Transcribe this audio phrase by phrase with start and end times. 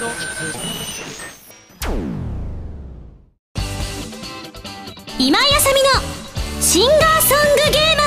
[0.00, 0.12] 今井
[5.54, 5.90] あさみの
[6.62, 8.02] シンガーソングゲーマ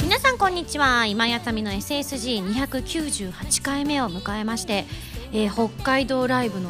[0.00, 0.02] ー。
[0.02, 1.06] 皆さんこんにちは。
[1.06, 4.84] 今井あさみの SSG298 回目を迎えまして、
[5.32, 6.68] えー北海道ライブの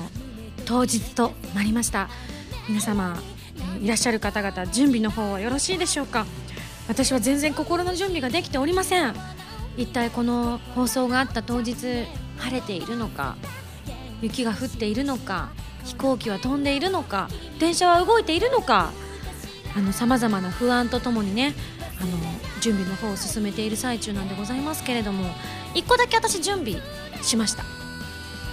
[0.64, 2.08] 当日となりました。
[2.68, 3.20] 皆様、
[3.56, 6.24] えーいらっしゃる方々準備の方はよろしいでしょうか？
[6.86, 9.12] 私は全然心の準備ができておりません。
[9.76, 11.74] 一体この放送があった当日
[12.38, 13.36] 晴れているのか
[14.22, 15.50] 雪が降っているのか
[15.84, 17.28] 飛行機は飛んでいるのか
[17.58, 18.92] 電車は動いているのか
[19.92, 21.54] さまざまな不安とともにね
[22.00, 22.10] あの
[22.60, 25.24] 準備の方を進めている最中なんでございますけれども
[25.74, 26.80] 一個だけ私準備
[27.22, 27.64] しました。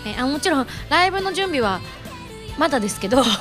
[0.05, 1.79] えあもちろんライブの準備は
[2.57, 3.23] まだですけど。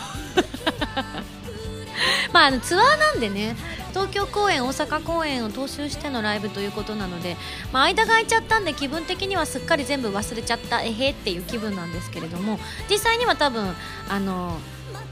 [2.33, 3.57] まああのツアーなんでね
[3.93, 7.37] 東京公演大阪公演を踏襲してのライブということなので、
[7.73, 12.59] まあ、間が空いちゃったんで気分的にはすっかり全部忘れちゃったえへっていう気分なんですけれども
[12.91, 13.75] 実際には多分
[14.09, 14.59] あの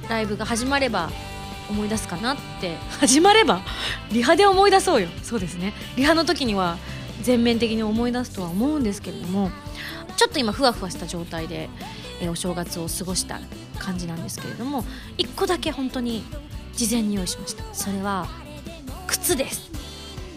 [0.09, 1.11] ライブが始まれば
[1.69, 3.61] 思い出すかなって始まれば
[4.13, 5.09] リハで思い出そうよ。
[5.23, 5.73] そうですね。
[5.97, 6.79] リハの時には
[7.23, 9.51] 全面的に思い出すとは思うんですけれども
[10.17, 11.69] ちょっと今ふわふわした状態で、
[12.21, 13.41] えお正月を過ごした
[13.79, 14.85] 感じなんですけれども
[15.17, 16.23] 1個だけ本当に
[16.75, 17.63] 事前に用意しました。
[17.73, 18.29] それは
[19.23, 19.71] 靴です。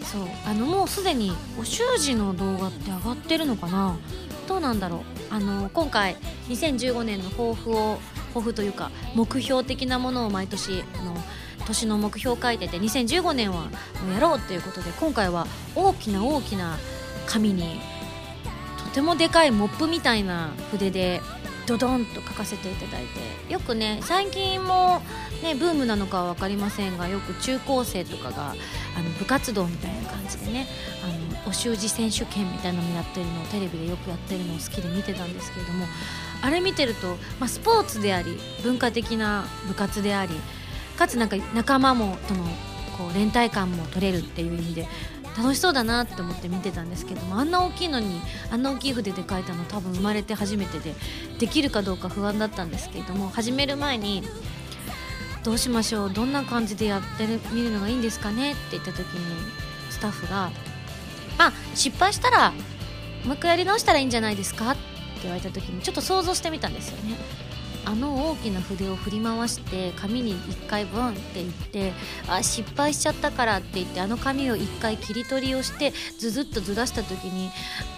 [0.04, 0.22] そう。
[0.46, 3.96] あのもうすでにお習字の動画って上がってるのかな？
[4.46, 5.00] どうなんだろう？
[5.30, 6.16] あの今回
[6.48, 11.16] 2015年の抱負を抱負というか目標的なものを毎年あの
[11.66, 16.76] 年の目標を書いてて2015年はもうやろうということで今回は大きな大きな
[17.26, 17.80] 紙に
[18.78, 21.22] とてもでかいモップみたいな筆で
[21.66, 23.52] ドドンと書かせていただいて。
[23.52, 25.02] よくね最近も
[25.42, 28.54] ねブームなのかは分かりませんがよく中高生とかが
[28.96, 30.66] あの部活動みたいな感じでね
[31.02, 35.86] あのお習字選手権みたいなのやってるのをテレビでよくやってるのを好きで見てたんですけれども
[36.42, 40.34] あれ見てると、まあ、スポーツであり文化的な部活であり
[40.96, 42.44] かつなんか仲間もとの
[42.96, 44.88] こう連帯感も取れるっていう意味で
[45.36, 50.94] 楽しそうだなって思って見てたんですけどもあんな大きいのにあんな大きい筆で書いたの多分生まれて初めてで
[51.38, 54.22] できるかどうか不安だったんですけれども始める前に
[55.42, 59.52] どうしましょうどんな感じでやってみるのがいいんですかねって言った時に
[59.90, 60.50] スタッフが
[61.36, 62.52] 「まあ失敗したら
[63.26, 64.80] う一回やり直したらいいんじゃないですか?」って
[65.22, 67.16] 言われた時にちょっと想像してみたんですよね。
[67.84, 71.92] あの大きな筆を振り回して紙に1回ブンって言って
[72.28, 77.50] あ失敗しちゃったからって言ってあの紙を1回切り取りをしてズズッとずらした時に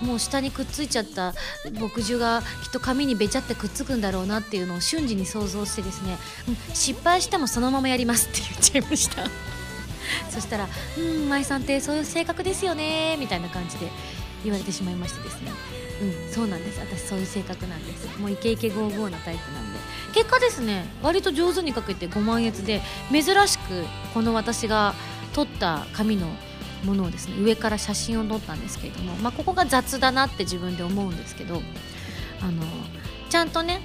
[0.03, 1.35] もう下にくっついちゃった
[1.79, 6.17] 墨汁がきっと紙にべちゃってくっつくんだろうなっていうのを瞬時に想像してですね
[6.49, 9.25] うん失敗してもそのままやりますって言っちゃいました。
[10.31, 10.69] そしたら
[10.99, 13.91] 「うん舞さんってそういう性格ですよね」みたいな感じで
[14.45, 15.51] 言われてしまいましてですね。
[16.01, 16.79] うんそうなんです。
[16.81, 18.07] 私そういう性格なんです。
[18.19, 19.66] もうイケイケゴーゴーなタイプなん
[20.17, 22.81] 結果ですね割と上手にかけて5万円で
[23.13, 23.85] 珍しく
[24.15, 24.95] この私が
[25.35, 26.27] 撮った紙の
[26.85, 31.61] ものをですね上から写真を撮ったんですけれども、まあ、ここが雑だなって自分で思うんですけど
[32.41, 32.63] あの
[33.29, 33.83] ちゃんとね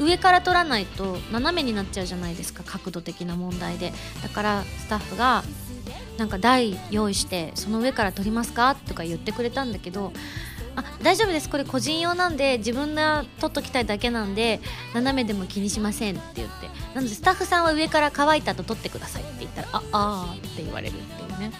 [0.00, 3.92] 上から撮らないと斜めになっちゃうじゃないですか角度的な問題で。
[4.22, 5.44] だからスタッフが
[6.18, 8.74] なんか台用意してその上から撮りますか？
[8.74, 10.12] とか言ってくれたんだけど
[10.76, 11.48] あ大丈夫です。
[11.48, 14.60] これ個人用なんで自分が撮っときたいだけなんで
[14.94, 16.68] 斜めでも気にしませんって言って。
[16.94, 21.52] なのでスタッフさんは上から乾いた後撮ってくださいって言ったらああーって言われるっていうね。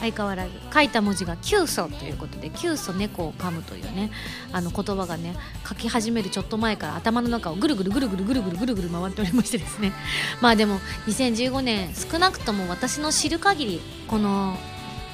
[0.00, 0.50] 相変わらず。
[0.72, 4.10] 書いた文字が「急祖」ということで「急祖猫を噛む」というね
[4.52, 5.36] あの言葉がね
[5.68, 9.92] 書き始めるちょっと前から頭の中をぐるぐるぐるぐるぐるぐるぐるぐる回っておりましてですね。
[10.40, 14.58] まあでも2015年少なくとも私の知る限りこの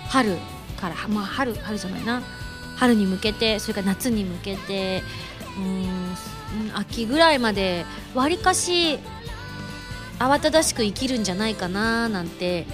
[0.09, 0.37] 春
[0.81, 2.23] からまあ春春じゃないな。
[2.79, 5.03] 春に向けてそれから夏に向けて
[5.59, 6.15] うん
[6.75, 7.85] 秋ぐらいまで
[8.15, 8.99] わりかし
[10.19, 12.67] 慌ただしく生きるんじゃないかななんて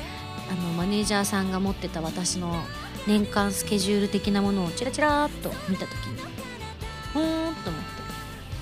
[0.51, 2.55] あのマネージャーさんが持ってた私の
[3.07, 6.19] 年間スケジュール的なものをチラチラっと見た時に
[7.13, 8.03] ふーんと思って、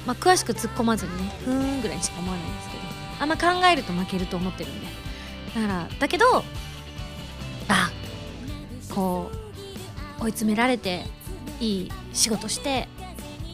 [0.07, 2.83] まあ、詳しく突っ込まずにねふーんぐらいしか思わないんですけど。
[3.23, 4.87] あんま考えると負けると思ってるんで。
[5.55, 6.45] だからだけど
[7.69, 7.91] あ
[8.93, 9.31] こ
[10.19, 11.05] う追い詰められて
[11.63, 12.89] いい仕事して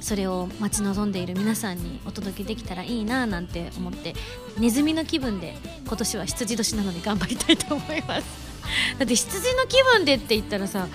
[0.01, 4.15] それを待ち望んでいる皆さんにお届けできたらいいななんて思って
[4.59, 5.55] ネズミの気分で
[5.87, 8.49] 今年は羊年なので頑張りたいと思います。
[8.99, 10.89] だって羊の気分でって言ったらさ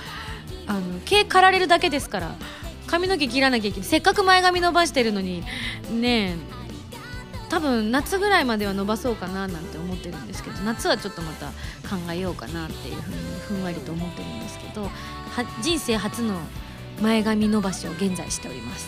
[0.65, 2.36] あの毛刈られるだけですから
[2.88, 3.89] 髪の毛切らなきゃいけない。
[3.89, 5.44] せっかく前髪伸ばしてるのに
[5.92, 6.36] ねえ
[7.50, 11.48] 多分夏ぐらいまでは伸ばそうかななんて思ってるんですけど夏はちょっとまた
[11.88, 13.18] 考えようかなっていうふうに
[13.48, 14.89] ふんわりと思ってるんですけど
[15.62, 16.39] 人生初の
[17.01, 18.87] 前髪伸ばしを現在しております。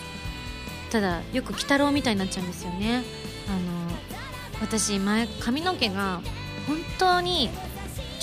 [0.91, 3.03] ただよく鬼太郎みたいになっちゃうんですよね。
[3.47, 3.97] あの
[4.61, 6.21] 私前髪の毛が
[6.67, 7.49] 本当に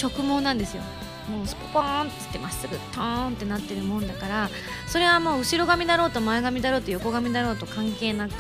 [0.01, 0.83] 直毛なんですよ。
[1.29, 4.51] もうスポポーンっつってまっすぐトーンってなってるもんだから
[4.89, 8.33] それはもう後ろ髪だろうと前髪だろうと横髪だろうと関係なく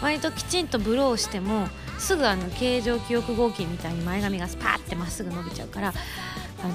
[0.00, 1.68] 割ときちんとブローしても
[1.98, 5.92] すぐあの形状記憶合金みたいに前髪がスパーってまっすぐ伸びちゃうからあ
[6.66, 6.74] の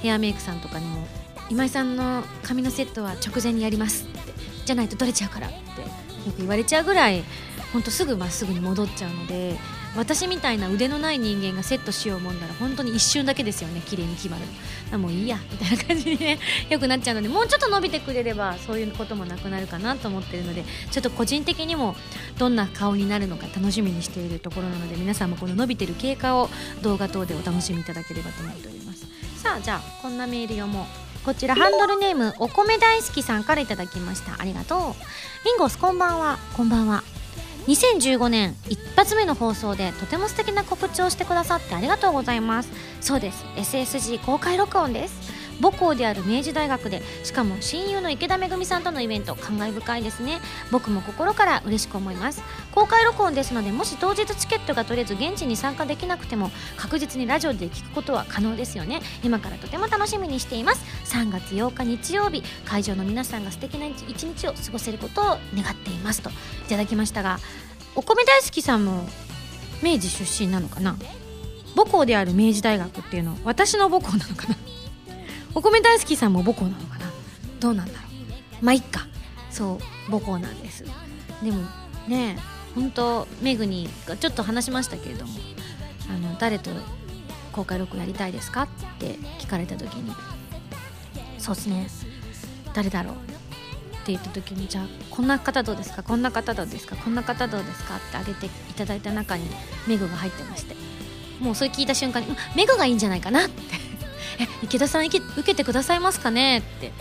[0.00, 1.06] ヘアメイクさんとかにも
[1.50, 6.04] 「今井さんの髪のセットは直前にやります」って「じゃないと取れちゃうから」って。
[6.26, 7.24] よく言われちゃうぐらい
[7.72, 9.58] ほんとすぐまっすぐに戻っちゃうので
[9.96, 14.42] 私みたいな腕のない人間がセットしようもんなら本当に一瞬だけですよね綺麗に決まる
[14.90, 14.98] の。
[14.98, 16.38] もういいやみたいな感じにね
[16.68, 21.96] よくなっちゃうのでもうちょっと伸びてくれればそういうこともなくなるかなと思ってるのでちょっと個人的にも
[22.38, 26.50] どんな顔になるのか楽しみにしているところなので皆さんもこの伸びてる経過を
[26.82, 29.06] 動画等でお楽しみいただければと思っております。
[29.36, 31.03] さあじゃあこんなメール読もう。
[31.24, 34.40] こちらハンドルネームお米大好きさんからいただきました。
[34.40, 34.80] ありがとう。
[35.46, 36.38] ミンゴスこんばんは。
[36.54, 37.02] こんばんは。
[37.66, 42.68] 2015年一発目の放送でとても素敵な告知をしてくださってありがとうございます。
[43.00, 43.42] そうです。
[43.56, 45.14] SSG 公開録音です
[45.60, 50.40] 母校である明治大学でしかも親友の池田めぐみさんとのイベント感慨深いですね。
[50.70, 52.42] 僕も心から嬉しく思います。
[52.72, 59.00] 公開録音ですのでもし当日チケットが取れず現地に参加できなくても確実にラジオで聞くことは可能ですよね。
[59.22, 60.84] 今からとても楽しみにしています。
[61.04, 65.24] 3月8日日曜日会場の皆さんが素敵な一日を過ごせることを
[65.54, 66.22] 願っています。
[66.22, 66.32] とい
[66.68, 67.38] ただきましたが
[67.94, 69.08] お米大好きさんも
[69.82, 70.96] 明治出身なのかな？
[71.76, 74.56] 母校である明治大学っていうのは私の母校なのかな？
[75.54, 77.06] お米大好きさんも母校なのかな？
[77.60, 77.98] どうなんだろ
[78.60, 78.64] う？
[78.64, 79.06] まあいっか。
[79.50, 79.78] そう
[80.10, 80.84] 母校なんです。
[81.42, 81.62] でも
[82.08, 82.36] ね
[82.74, 83.88] 本当メグに
[84.20, 85.32] ちょっと話しましたけれども
[86.10, 86.70] あの誰と
[87.52, 88.68] 公開録音やりたいですかっ
[88.98, 90.12] て聞かれた時に
[91.38, 91.86] そうっすね。
[92.74, 93.14] 誰だろう？
[93.14, 93.16] っ
[94.06, 96.02] て言った時にじゃあこんな方どうですか？
[96.02, 96.96] こんな方どうですか？
[96.96, 97.96] こんな方どうですか？
[97.96, 99.44] ってあげていただいた中に
[99.86, 100.74] メグが入ってまして
[101.40, 103.62] もうそれ聞いた瞬間に、メグがいいんじゃないかなって
[104.38, 106.58] え池田さん受けてくださいますかね？
[106.58, 106.92] って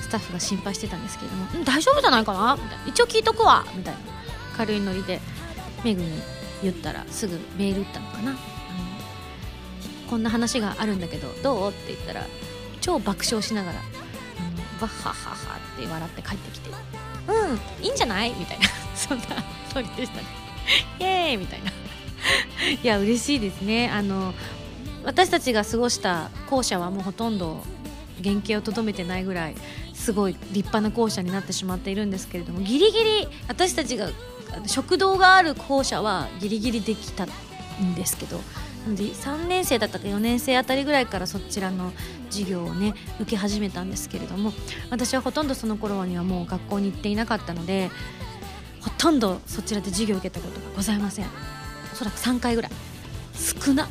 [0.00, 2.56] スタッフが心配してたんですけれども、うん、大丈夫じゃないかな？
[2.56, 2.84] みたいな。
[2.86, 3.64] 一応聞いとくわ！
[3.74, 4.00] みたいな。
[4.56, 5.20] 軽いノリで
[5.84, 6.10] メグに
[6.62, 8.36] 言ったらすぐメール打ったのかな、うん、
[10.08, 11.70] こんな話があるんだけどどう？
[11.70, 12.26] って言ったら
[12.80, 13.78] 超爆笑しながら
[14.80, 16.70] バッハッハッハって笑って帰ってきて
[17.28, 18.34] うんいいんじゃない？
[18.38, 18.66] みたいな。
[18.96, 19.24] そんな
[19.74, 20.24] ノリでしたね。
[20.98, 21.36] イエーイ！
[21.38, 21.70] みたいな。
[22.82, 23.88] いや嬉しいですね。
[23.88, 24.34] あの
[25.04, 27.62] 私たちが過ごした校舎はもうほとんど
[28.22, 29.54] 原型をとどめてないぐらい
[29.94, 34.10] すごい立派な校舎になってしまっているんですけれどもギリギリ私たちが
[34.66, 38.38] 食堂がある校舎はギリギリできたんですけど
[38.94, 41.92] で3年生だったか4年生あたりぐらいからそちらの
[42.30, 44.52] 授業をね受け始めたんですけれども
[44.90, 47.90] 私はほとんどその頃にはもう学校に行っていなかったので
[48.80, 51.26] ほとんどそちらで授業を受けたことがございません。
[51.92, 52.72] おそらく3回ぐらい。
[53.34, 53.88] 少な。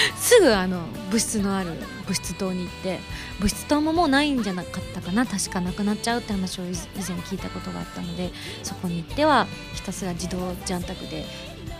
[0.16, 1.70] すぐあの部室のある
[2.06, 3.00] 部室棟に行って
[3.40, 5.26] 部室棟ももうないんじゃなかったかな。
[5.26, 8.30] 確かなくなっちゃうって話を以前聞いたことがあったので
[8.62, 11.24] そこに行ってはひたすら自動ジャン卓で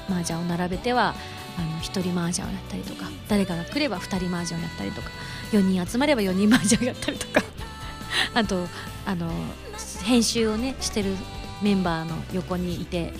[0.09, 1.15] 麻雀を並べては
[1.59, 5.11] あの1人麻雀をやったりとか誰かが来れば2人麻雀をやったりとか
[5.53, 7.43] 4人集まれば4人麻雀をやったりとか
[8.35, 8.67] あと
[9.07, 9.31] あの
[10.05, 11.15] 編集をねしてる
[11.63, 13.13] メンバーの横にいて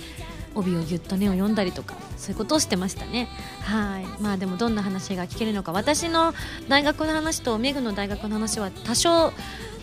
[0.55, 3.27] 帯をぎゅっとねを読んだりとかそういうことをしてましたね。
[3.61, 4.05] はい。
[4.21, 5.71] まあでもどんな話が聞けるのか。
[5.71, 6.35] 私の
[6.69, 9.33] 大学の話とメグの大学の話は多少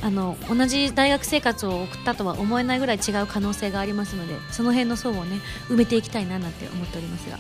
[0.01, 7.39] あの同じ大学生活を送ったとは思えないぐらい違う可能性がありますのでその辺の層をね埋めていきたいななんて思っておりますが。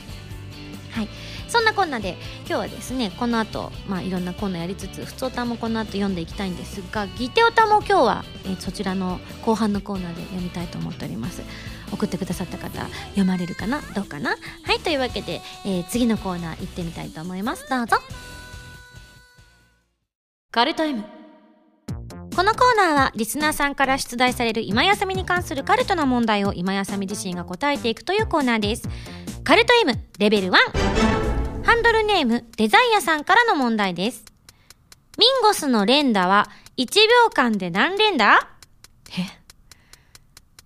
[0.90, 1.08] はい。
[1.46, 11.42] そんなこんなで今日はですねこの後、まあいろんなコーナーやりつつ普通歌もこの後読んでいきたいんですがギテオタも今日は、え、そちらの後半のコーナーで読みたいと思っております。
[11.92, 13.80] 送ってくださった方読まれるかな？
[13.94, 14.30] どうかな？
[14.30, 14.36] は
[14.72, 17.68] いというわけで、えー、次のコーナー行ってみたいと思います。
[17.68, 17.96] どうぞ。
[20.50, 21.04] カルタイム
[22.34, 28.88] このコーナーはリスナーさんから出題される今休みに関するカルトの問題を今休み自身が答えていくというコーナーです。
[29.44, 30.52] カルト M レベル1
[31.64, 34.24] ハンドルネームデザイアさんからの問題です。
[35.18, 36.86] ミンゴスの連打は1
[37.26, 38.48] 秒間で何連打？
[39.18, 39.37] え？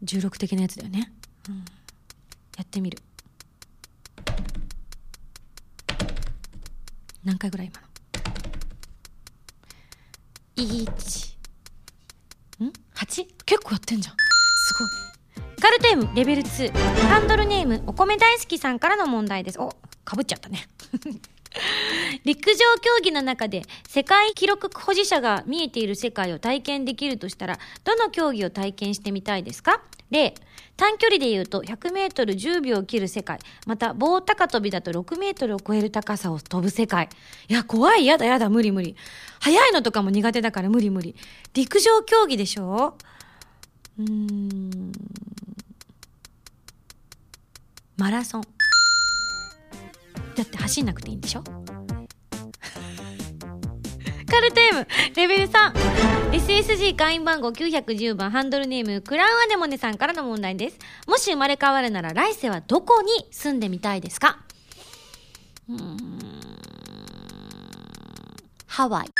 [0.02, 1.12] 16的なやつだよね、
[1.48, 1.62] うん、や
[2.62, 2.98] ってみる。
[7.24, 7.86] 何回ぐらい今の
[10.56, 11.36] ？1
[12.64, 13.26] ん ?8?
[13.44, 14.16] 結構やってんじゃん。
[14.16, 14.88] すごい。
[15.60, 16.72] カルテームレベル2
[17.08, 19.60] ハンドルネームお米大好きさんからの問題です。
[19.60, 19.72] お
[20.04, 20.66] かぶっちゃったね。
[22.24, 29.82] 陸上競技の中で世界記録保持者が見えている世界を体験できるとしたら、どの競技を体験してみたいですか？
[30.10, 30.34] 例、
[30.76, 33.38] 短距離で言うと100メートル10秒を切る世界。
[33.66, 37.08] また、棒高跳びだと6メートルを超える高さを飛ぶ世界。
[37.48, 38.04] いや、怖い。
[38.04, 38.94] やだやだ、無理無理。
[39.40, 41.14] 速いのとかも苦手だから無理無理。
[41.54, 42.94] 陸上競技でしょ？
[43.98, 44.92] うーん。
[47.96, 48.42] マラソン。
[50.36, 51.42] だって走んなくていいんでしょ？
[54.32, 60.78] カルテーム、レベル 3SSG 会員番号910番ハンドルネームクラウンアネモネさんからの問題です。
[61.06, 64.38] もし生まれ変わるなら来世はどこに住んでみたいですか？
[65.68, 65.96] うん。
[68.66, 69.10] ハワイ。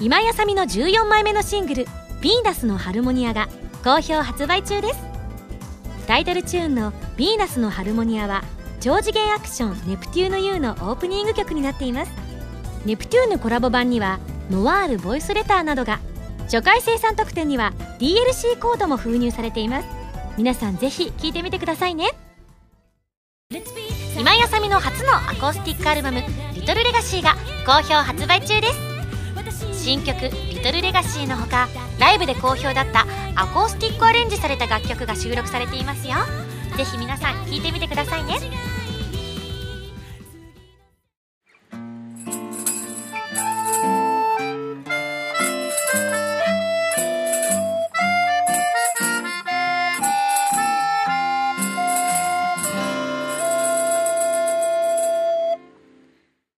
[0.00, 1.84] 今やさみの14枚目のシングル
[2.20, 3.48] 「ヴィーナスのハルモニア」が
[3.82, 4.98] 好評発売中です。
[6.06, 8.44] タイトルチューンの「ヴィーナスのハルモニア」は
[8.80, 12.12] 超次元アクション「ネプテューヌ U」のオープニング曲になっています。
[12.84, 14.18] ネプテューヌコラボ版には
[14.50, 16.00] ノワールボイスレターなどが
[16.44, 19.86] 初回生産特典には DLC コードも封入されています。
[20.36, 22.10] 皆さんぜひ聴いてみてくださいね。
[24.18, 26.22] 今井あさみの初のアコースティックアルバム
[26.54, 28.78] 「リトルレガシーが好評発売中です。
[29.72, 36.16] 新曲「リトルレガシーのほかライブで好評だったアコースティックアレンジされた楽曲が収録されていますよ。
[36.76, 38.34] ぜひ皆さん聴いてみてくださいね。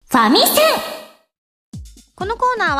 [0.08, 0.79] ファミセン。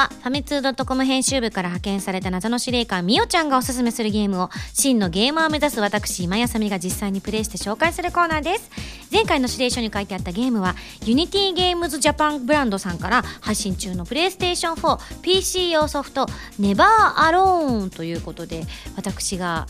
[0.00, 8.70] はファミツー .com 編集部から派遣された謎の司令官みおちゃんがおすすめするゲームを真のゲーマーを目指す私今井麻美が実際にプレイして紹介するコーナーです。
[9.12, 16.26] 前回の指令書に書いてあったゲームはユニティゲームズジャパンブランドさんから配信中のプレイステーション 4PC 用ソフト
[16.58, 18.64] ネバーアローンということで
[18.96, 19.66] 私が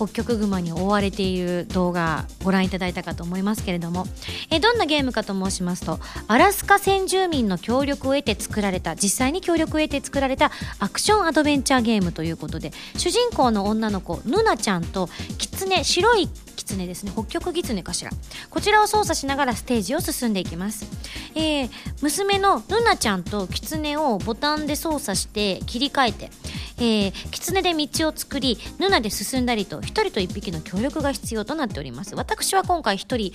[0.00, 4.06] 北極熊に覆われている動画ご覧いただいたかと思いますけれども
[4.50, 17.12] えどんなゲームかと申しますとアラスカ先住民の協力を得て作られた実際に協力を得て作られたアクションアドベンチャーゲームということで主人公の女の子ヌナちゃんとキツネ白いキツネですね。
[17.12, 18.10] 北極キツネかしら。
[18.50, 20.86] こちらを操作しながらステージを進んでいきます、
[21.34, 21.70] えー
[22.02, 26.30] 娘のヌナちゃんとキツネをボタンで操作して切り替えて
[26.78, 32.14] えー、で道を作りヌナで進んだりと一人と一匹の協力が必要となっております。
[32.14, 33.32] 私は今回一人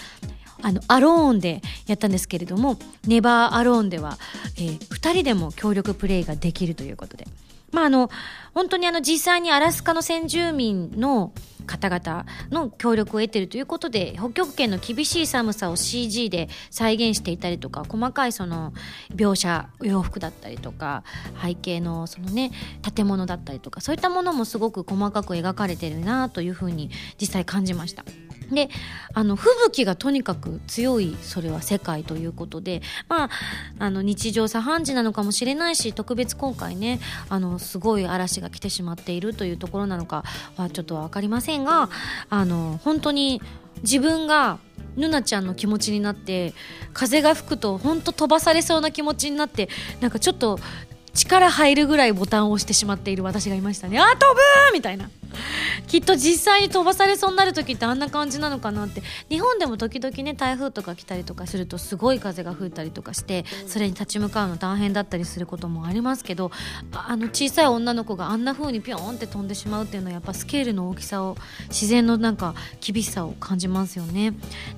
[0.62, 4.18] あのアローンでやったんですけれどもネバーアローンでは、
[4.58, 7.28] えー、2人でも協力プレイができるということで。
[7.76, 8.10] まああの
[8.54, 11.34] 本当にあの実際にアラスカの先住民の
[11.66, 18.72] 方々の協力を得ているということで北極圏の厳しい寒さを CG で再現していたりとか細かいその
[19.14, 21.04] 描写洋服だったりとか
[21.44, 22.52] 背景のそのね
[22.96, 28.06] 建物だったりとかそういったものもすごく細かく描かれてるなというふうに実際感じました。
[28.52, 28.70] で
[29.14, 33.30] あの吹雪がとにかく強いそれは世界ということでまあ
[33.80, 37.00] あの日常茶飯事なのかもしれないし特別今回ね
[37.30, 40.24] あのすごい嵐が来てしまっているというところなのか
[40.58, 41.90] はちょっと分かりませんが
[42.30, 43.42] あの本当に
[43.82, 44.60] 自分が
[44.96, 46.54] ヌナちゃんの気持ちになって
[46.94, 50.60] 風が吹くと本当飛ばされそうな気持ちになってなんかちょっと
[51.14, 53.98] 力入るぐらいボタンを押してしまっている私がいましたね。
[54.00, 54.40] あ飛ぶ
[54.74, 55.10] みたいな。
[55.88, 66.52] きっと実際に飛ばされそうになる時ってあんな感じなのかなって日本でも時々ね台風とか来たりとかするとすごい風が吹いたりとかしてそれに立ち向かうの大変だったりすることもありますけど
[66.94, 71.38] あの小さい女の子があんな風にピョンって飛んでしまうっていうのはやっぱスケールの大きさを
[71.70, 74.34] 自然のなんか厳しさを感じますよね。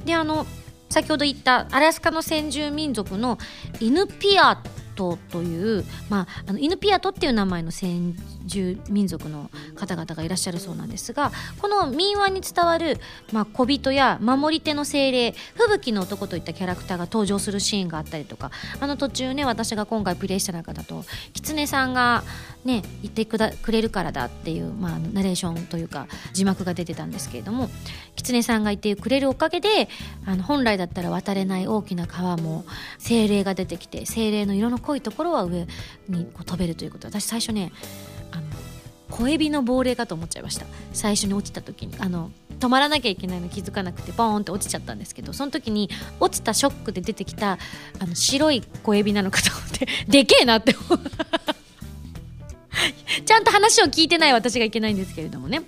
[0.06, 0.46] であの
[0.90, 3.38] 先ほど言ったアラスカの先住民族の
[3.80, 4.62] イヌピア
[4.98, 12.98] トという、まあ、あのイヌピアトっていう名前の先住民族の方々がいらっしゃるそうなんですがこの民話に伝わる、
[13.32, 22.24] まあ、小人や守り手の精霊吹雪の男といったキャラクターが登場するシーンがあったりとかあの途中ね私が今回プレイした中だと狐さんが
[22.68, 27.70] ね言ってくだくれるからだっていう、まあ、ナレーションというか字幕が出てたんですけれども
[28.16, 29.90] 狐さんがいてくれるおかげで
[30.26, 32.66] あの本来だったら渡れない大きな川も
[33.00, 35.66] 精霊が出てきて精霊の色の濃いところは上
[36.10, 37.08] にこう飛べるということ。
[37.08, 37.72] 私最初ね
[38.32, 38.44] あの
[39.10, 40.66] 小エビの亡霊かと思っちゃいました。
[40.92, 47.58] 最初に落ちた時にあの止まらなきゃいけないの気づかなくてボーンって落ちちゃったんですけどその時に落ちたショックで出てきた
[48.00, 51.00] あの白い小エビなのかと思ってでけえなって思う。
[53.26, 55.62] ちゃんと話を聞いてない私がいけないんですけれどもね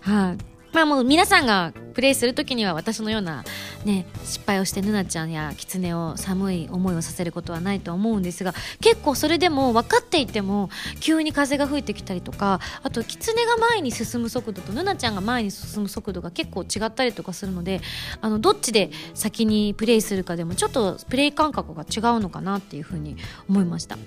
[0.00, 3.44] はい、まあもう皆さんがプレイする時には私のような
[3.84, 17.80] ね失敗をしてヌナちゃんやキツネを寒い思いをさせることはないと思うんですが結構それでも分かっていても急に風が吹いてきたりとかあとキツネが前に進む速度とヌナちゃんが前に進む速度が結構違ったりとかするので
[18.20, 23.16] あのどっちで先にプレイするかでもちょっとプレイ感覚が違うのかなっていうふうに
[23.48, 23.98] 思いました。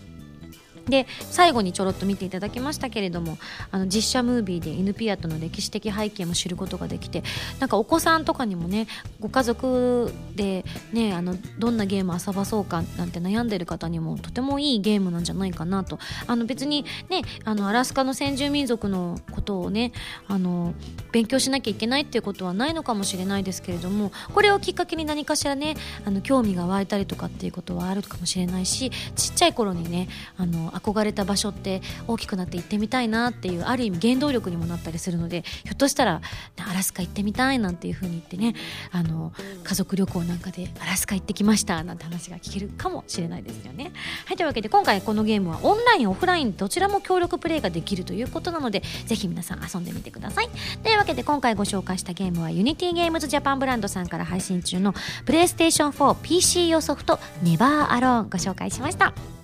[0.88, 3.38] で最後にちょろっと見ていただきましたけれども
[3.72, 7.24] あの実写ムービーでイヌピアとの歴史的背景も知ることができて
[7.60, 8.88] なんかお子さんとかにもね
[9.20, 16.00] ご家族で、ね、あのどんなゲーム遊ばそうかなんて悩んでる方にもとてもいいゲームなんじゃないかなと。
[16.28, 19.92] あの別にねあのアラスカの先住民族のことをね
[20.28, 20.74] あの
[21.12, 30.08] 勉強しなきゃいけないっていうことはないのかもしれないですけれどもこれをきっかけに何かしらねあの興味が湧いたりとかっていうことはあるかもしれないしちっちゃい頃にね
[30.38, 36.22] あの憧れた場所って大きくなって行ってみたいなっていうある意味原動力にもなったりするのでひょっとしたら
[36.58, 38.56] アラスカ行ってみたいなんていうふうに言ってね
[38.92, 39.34] あの
[39.64, 43.92] 家族旅行なんかでアラスカ行ってきましたなんて話が聞けるかもしれないですよね。
[44.26, 50.50] はいというわけで今回このゲームはオンラインオフラインどちらも協力プレイができるということなのでぜひ皆さん遊んでみてください。
[50.84, 54.94] というわけで今回ご紹介したゲームはユニティゲームズジャパンブランドさんから配信中の
[55.26, 59.41] プレイステーション 4PC 用ソフトネバーアローンご紹介しました。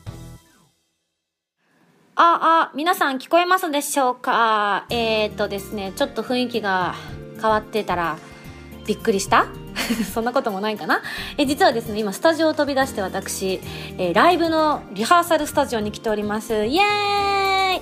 [2.19, 4.88] あ、あ、皆さん聞こえますでしょうか？
[4.89, 6.95] えー、っとですね、ちょっと雰囲気が
[7.39, 8.17] 変わってたら、
[8.88, 9.45] びっくりした？
[10.12, 11.03] そんなこともないかな？
[11.38, 13.62] え実はですね、今スタジオを飛び出して私、
[14.00, 16.65] えー、ライブのリハーサルスタジオに来ております。
[16.65, 17.81] イエーイ！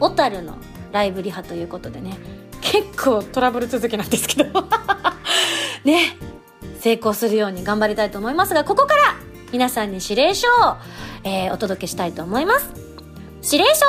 [0.00, 0.56] 小樽の
[0.90, 2.16] ライブリハということでね、
[2.62, 4.66] 結構トラブル続きなんですけど。
[5.84, 6.16] ね、
[6.80, 9.02] 成功するように頑張りたいと思いますが、ここから
[9.52, 10.76] 皆さんに指令書を、
[11.24, 12.83] えー、お届けしたいと思います。
[13.44, 13.84] 指令書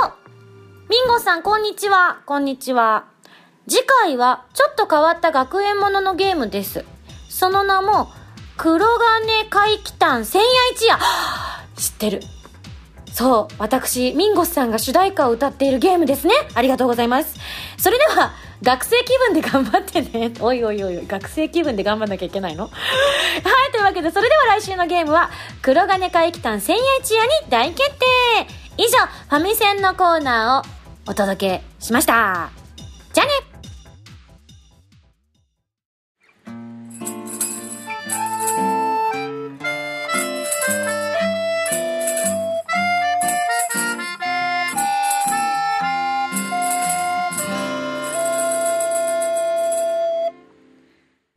[0.89, 2.19] ミンゴさん、こんにちは。
[2.25, 3.05] こんにちは。
[3.69, 6.83] 次回は、ちょっと変わった学園もののゲームです。
[7.29, 8.09] その名も、
[8.57, 10.99] 黒金怪奇譚千夜一夜。
[11.81, 12.21] 知ってる。
[13.13, 16.33] そう、私、ミンゴスさんが主題歌を歌っているゲームですね。
[16.53, 17.35] ありがとうございます。
[17.77, 20.33] それでは、学生気分で頑張ってね。
[20.41, 22.65] おいおいおいおい、学生気分で頑張んなきゃいけないの？
[22.67, 22.69] は
[23.69, 25.29] い、というわけで、それでは来週のゲームは、
[25.61, 28.97] 黒金怪奇譚千夜一夜に大決定以上、
[29.29, 32.51] ファミセンのコーナーをお届けしました。
[33.13, 33.31] じゃあね。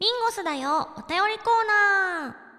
[0.01, 0.89] ミンゴスだよ。
[0.97, 1.67] お便りコー
[2.25, 2.58] ナー。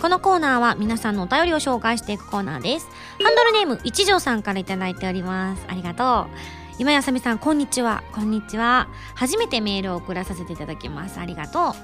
[0.00, 2.88] このコーナーは皆さんのお便りを紹介していくコーナーです。
[3.22, 5.64] ハンドルネーム一条さんから頂いております。
[5.68, 6.70] ありがとう。
[6.78, 8.02] 今やさみさん、こんにちは。
[8.12, 8.88] こんにちは。
[9.14, 11.20] 初めてメールを送らさせていただきます。
[11.20, 11.74] ありがとう。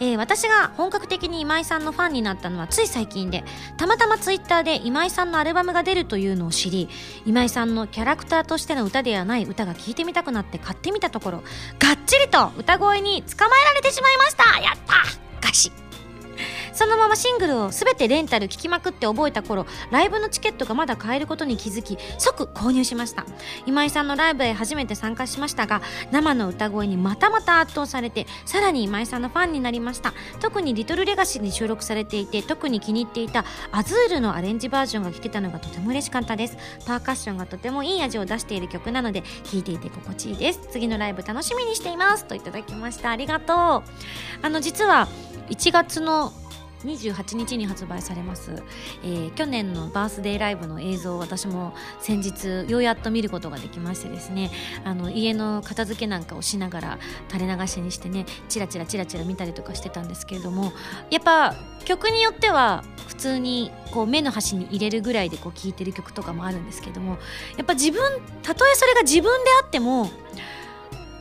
[0.00, 3.42] えー、私が本格的に今井さんのファンになったのはつい最近で、
[3.78, 6.90] たまたまツイッターで今井さんのアルバムが出るというのを知り、
[7.24, 11.38] 今井さんのキャラクターとしての歌ではない歌が聴いてみたくなって買ってみたところ、
[11.78, 15.72] がっちりと歌声に捕まえられてしまいましたやったガシ
[16.72, 23.24] そのままシングルを全てレンタル聴きまくって覚えた頃ライブのチケットがまだ買えることに気づき即購入しました。
[23.66, 30.14] 今井さんのライブへ初めて参加しましたが生の歌声にまたまた圧倒されてさらに今井さんのファンになりました。
[30.40, 36.56] 特に「リトルレガシーに収録されていて特に気に入っていた「アズール」のアレンジバージョンが聴けたのがとても嬉しかったです。
[36.86, 40.60] パーカッションがとてもいい味を出している曲なので聴いていて心地いいです。
[40.70, 42.24] 次のライブ楽しみにしています。
[42.24, 43.10] といただきました。
[43.10, 43.56] ありがとう。
[44.42, 45.08] あの実は
[45.50, 46.32] 1月の
[46.86, 48.62] 28日に発売されます、
[49.02, 54.50] えー、去年のバースデーライブの映像を私も先日ようやっと見ることができましてですね。
[54.84, 56.98] あの家の片付けなんかをしながら
[57.30, 60.72] 垂れ流しにしてねチラチラチラチラ見たりとかしてたんですけれども
[61.10, 67.18] やっぱ曲によっては普通にこう目の端に入れるぐらいで聴いてる曲とかもあるんですけども
[67.56, 68.00] やっぱ自分
[68.42, 70.10] たとえそれが自分であっても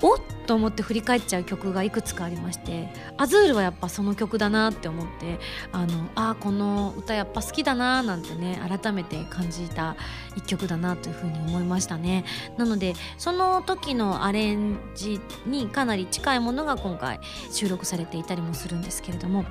[0.02, 5.40] おっと思って振り返っちゃう曲がいくつかありまして「アズール」はやっぱその曲だなって思って
[5.72, 9.96] あのあこの歌やっぱ好きだななんてね改めて感じた
[10.36, 12.26] 一曲だなというふうに思いましたね。
[12.58, 17.20] なのでその時のアレンジにかなり近いものが今回
[17.52, 19.46] 収録されていたりもするんですけれども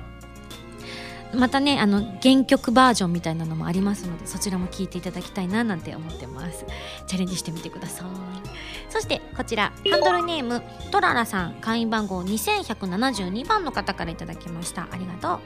[1.33, 6.65] またねあの原曲バージョンみたいなのもありますのでそちらも聴いていただきたいななんて思ってます。
[7.07, 8.07] チャレンジしてみてください。
[8.89, 14.87] そしてこちらハンドルネームトララさん会員番号2172番の方からいただきました。
[14.91, 15.39] ありがとう。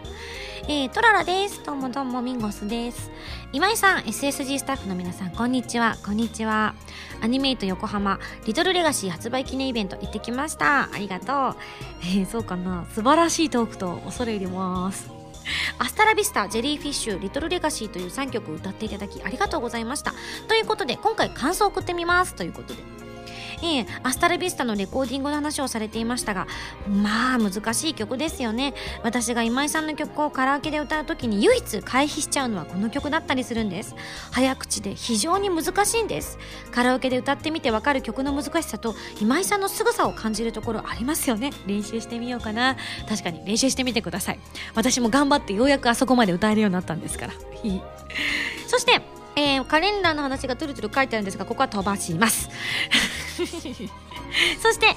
[0.68, 1.64] えー、トララです。
[1.64, 3.12] どうもどうもミンゴスです。
[3.54, 5.96] 今井さん SSG スタッフの皆さんこんにちは。
[6.04, 6.74] こんにちは。
[7.22, 10.90] アニメイト横浜リトルレガシー発売記念イベント行ってきました。
[10.92, 11.62] ありがとう。
[12.02, 12.88] えー、そうかな。
[12.96, 15.15] 素晴らしいトークと恐れ入ります。
[15.80, 20.14] アスタラビスタ、ジェリーフィッシュ、リトルレガシーという3曲歌っていただきありがとうございました。
[20.48, 22.36] ということで、今回感想を送ってみます。
[22.36, 23.05] ということで。
[23.62, 26.48] えー、アスタルビスタのレコーディングの話をされていましたが
[26.88, 28.74] まあ難しい曲ですよね。
[29.04, 33.96] 私が今井さんの曲をカラオケで歌う時に唯一回避しちゃうのはこの曲だったりするんです。
[34.32, 36.38] 早口で非常に難しいんです。
[36.72, 41.52] カラオケで歌ってみてわかる曲の難しさと今井さんの凄さを感じるところありますよね。
[41.66, 42.76] 練習してみようかな。
[43.08, 44.40] 確かに練習してみてください。
[44.74, 47.34] 私も頑張ってようやくあそこまで歌えるようになったんですから。
[48.68, 49.02] そして
[49.38, 52.50] えー、カレンダーの話がトゥルトゥル書いてあるんですがここは飛ばします。
[54.62, 54.96] そして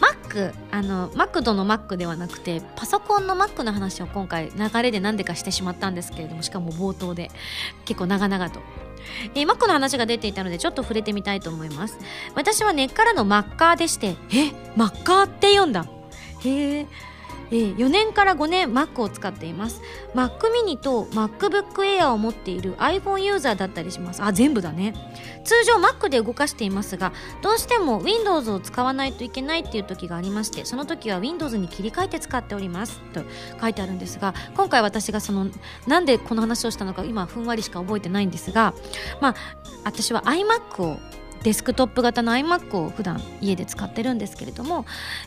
[0.00, 7.30] マックあのマクドのマックではなくてパソコンのマックの話を今回流れで何でかしてしまったんですけれどもしかも冒頭で。
[7.84, 8.60] 結構長々と。
[9.34, 11.98] えー、マックの話が出ていたのでちょっと触れてみたいと思います。
[12.34, 15.86] 私は根っからのマッカーでしてえマッカーって読んだ。
[16.44, 16.86] へえ
[17.50, 19.82] えー、4年から5年 Mac を使っています。
[20.14, 24.22] Mac mini と MacBook Air を持っている iPhone ユーザーだったりします。
[24.22, 24.94] あ全部だね。
[25.44, 33.00] 通常 Mac で動かしていますがどうしても Windows を使わないといけないっていう時がありましてその時は Windows に切り替えて使っております。
[33.12, 33.22] と
[33.60, 35.46] 書いてあるんですが今回私がその
[35.86, 38.74] なんでこの話をしたのか今ふんわりしか覚えてないんですが
[39.20, 39.34] まあ
[39.84, 40.98] 私は iMac を
[41.42, 44.84] デスクトップ型の iMac を普段家で使ってるんですけれども、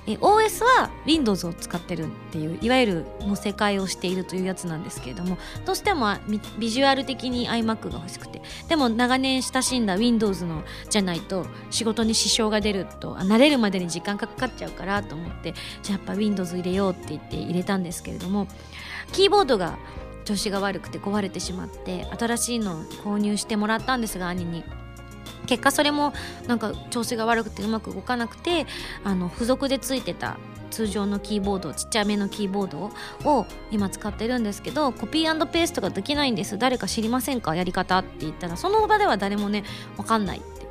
[0.08, 6.08] え OS は Windows を使ってるっていういわゆる載せ替えをしているというやつなんですけれどもどうしても
[6.58, 18.48] ビジュアル的に iMac が欲しくてでも長年親しんだ Windows のじゃないと仕事に支障が出ると慣れるまでに時間がかかっちゃうからと思ってじゃあやっぱ Windows 入れようって言って入れたんですけれども
[19.12, 19.78] キーボードが
[20.26, 24.64] 調子が悪くて壊れてしまって新しいのを購入してもらったんですが兄に。
[25.50, 26.14] 結果それも
[26.48, 28.68] なんか調子が悪くてうまく動かなくて
[29.04, 30.38] あの付属でついてた
[30.70, 32.92] 通常のキーボードちっちゃめのキーボード
[33.28, 36.60] を今使ってるんですけどコピーペーストができないんです。
[36.60, 37.56] 誰か知りませんか？
[37.56, 39.64] やり方って言ったらその場では誰もね
[39.98, 40.68] 分かんないって。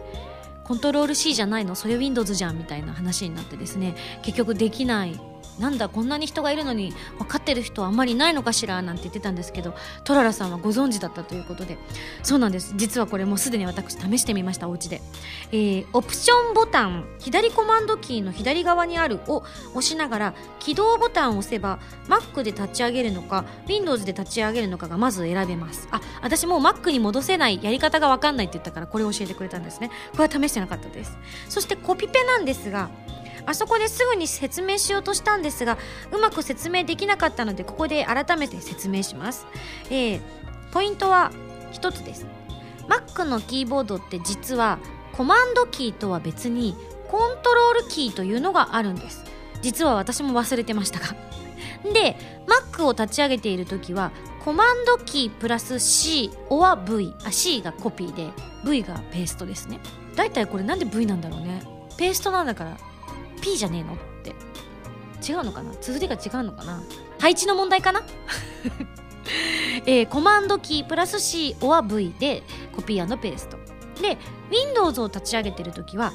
[0.63, 1.75] コントロール C じゃないの？
[1.75, 5.21] それ Windows じゃんみたいな話になってですね結局できない。
[5.59, 11.79] なんだこんなに人がいるのに分かってる人はあんまりいないのかしらなんて言ってたんですけどトララさんはご存知だったということで。
[12.23, 12.75] そうなんです。
[12.77, 15.01] 実はこれもうすでに私試してみましたお家で、
[15.53, 25.89] えー、オプションボタン左コマンドキーの左側にあるを押しながら起動ボタンを押せば Mac で立ち上げるのか Windows で立ち上げるのかがまず選べます。
[25.91, 29.91] あ私もう Mac に戻せないやり方が分かんないって言ったからこれを教えてくれたんですね。
[30.13, 31.17] これは試してなかったです。
[31.49, 32.91] そしてコピペなんですが
[33.49, 35.79] あそこですぐに説明しようとしたんですが
[36.13, 39.47] うまく説明できなかったのでここで改めて説明します、
[39.91, 40.21] えー、
[40.71, 41.33] ポイントは
[41.73, 42.27] 1つです。
[42.89, 44.79] Mac のキーボードって実は
[45.13, 46.77] コマンドキーとは別に
[47.09, 49.25] コントロールキーというのがあるんです。
[49.63, 51.07] 実は私も忘れてましたが。
[51.93, 54.11] で Mac を立ち上げている時は
[54.45, 58.31] コマンドキープラス C は V あ C がコピーで
[58.65, 59.81] V がペーストですね。
[60.17, 61.63] だいたいこれなんで V なんだろうね。
[61.97, 62.77] ペーストなんだから。
[63.41, 64.35] P じゃねえのって。
[65.27, 65.73] 違うのかな？
[65.81, 66.83] 続きが違うのかな？
[67.19, 68.03] 配置の問題かな？
[69.87, 72.43] えー、コマンドキープラス C オア V で
[72.75, 73.59] コピーペースト。
[74.01, 74.17] で
[74.51, 76.13] Windows を立ち上げてる時は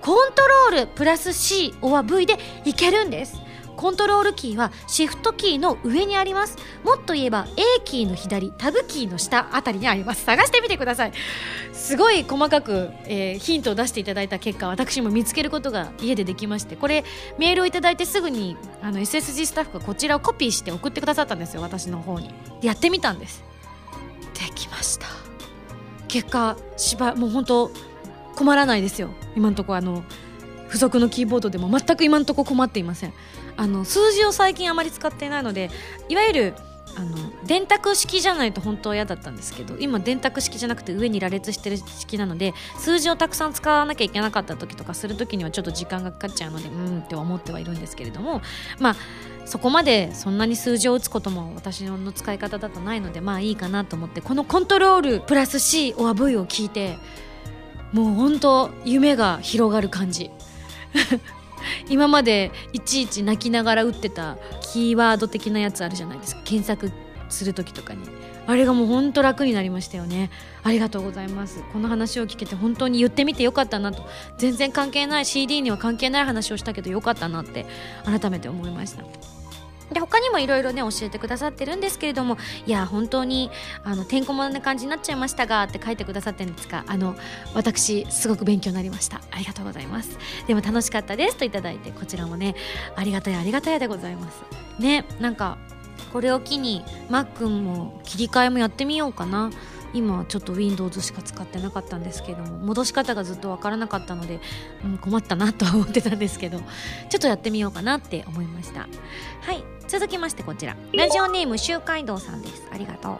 [0.00, 0.42] コント
[0.72, 3.34] ロールプラス C オア V でいけるんです。
[3.78, 6.56] コントロールキーはシフトキーの上にあります。
[6.82, 10.24] もっと言えば A キーの左タブキーの下あたりにあります。
[10.24, 11.12] 探してみてください。
[11.72, 17.04] すごい細かく、えー、ヒントを出していただいた結果私も見つけることが家でできましてこれ
[17.38, 22.34] メールをいただいてすぐにあの SSG スタッフがこちらをコピーして送ってくださったんですよ私の方に。
[22.60, 23.44] でやってみたんです。
[24.34, 25.06] できました。
[26.08, 27.70] 結果しばもう本当
[28.34, 29.10] 困らないですよ。
[29.36, 30.02] 今のところあの
[30.66, 33.14] 付属のキーボードでも全く今のところ困っていません。
[33.58, 35.70] あの数字を最近あまり使っていないので
[36.08, 36.54] いわゆる
[36.96, 48.42] あの電卓式じゃないと本当は嫌だったんですけど今電卓式じゃなくて上に羅列してる式なので数字をたくさん使わなきゃいけなかった時とかする時にはちょっと時間がかかっちゃうのでうんって思ってはいるんですけれども
[48.78, 48.96] まあ
[49.44, 56.98] そこまでそんなに数字を打つことも私の使い方だとないのでまあいいかなと思ってこのコントロールプラス C オア V を聞いて
[57.92, 60.30] もう本当夢が広がる感じ。
[61.88, 64.36] 今までいちいち泣きながら打ってた
[64.72, 66.42] キーワード的なやつあるじゃないですか。
[66.44, 66.92] 検索
[67.28, 68.00] する時とかに。
[68.46, 70.30] あれがもうほんと楽になりましたよね。
[70.62, 71.62] ありがとうございます。
[71.72, 74.06] この話を聞けて本当に言ってみてよかったなと。
[74.38, 77.66] 全然関係ない CD には関係ない話をしたけどよかったなって
[78.06, 79.04] 改めて思いました。
[79.92, 83.50] で他にもいろいろね教えてくださってるんですけれどもいや本当に
[83.84, 87.16] あのてんこ盛りな感じになっちゃいましたがって書いてくださってるんですがあの
[87.54, 89.20] 私すごく勉強になりました。
[89.30, 90.18] ありがとうございます。
[90.46, 92.54] でも楽しかったですといただいてこちらもね
[92.96, 94.42] ありがたいありがたいでございます。
[94.78, 95.58] ねなんか
[96.12, 99.50] これを機にマックンも切り替えもやってみようかな。
[99.94, 104.40] 今ちょっと Windows しか使ってなかったんですけども戻し方がずっとわからなかったので、
[104.84, 106.64] うん、困ったなとは思ってたんですけどちょ
[107.16, 108.80] っとやってみようかなって思いました。
[108.80, 110.76] はい続きましてこちら。
[110.92, 112.68] ラジオネーム周海道さんです。
[112.70, 113.18] ありがとう。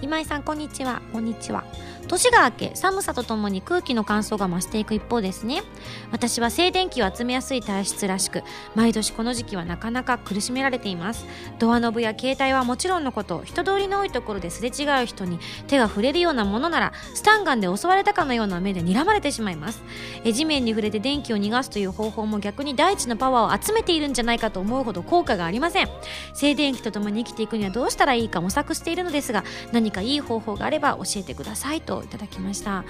[0.00, 1.02] 今井さんこんにちは。
[1.12, 1.64] こんにちは。
[2.12, 5.62] 年が明け寒さとともに空気の乾燥が増していく一方ですね。
[6.10, 8.42] 私は静電気を集めやすい体質らしく
[8.74, 11.26] 毎年この時期はなかなか苦しめられています。
[11.58, 19.82] ドアノブや携帯はもちろんのこと人通りの多いところですれ違う人に手が触れるようなものならスタンガンで襲われたかのような目で睨まれてしまいます。
[20.22, 25.88] え地面に触れて電気を逃がすという方法も逆に大地のパワーを集めているんじゃないかと思うほど効果がありません。
[26.34, 32.84] 静電気とともに生きていくにはどうしたらいいか模索しているのですが何かいい方法があれば教えてくださいといただきました。